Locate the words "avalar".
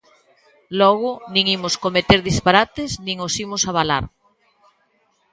3.71-4.05